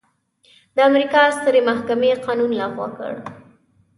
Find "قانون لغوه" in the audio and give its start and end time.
2.25-2.87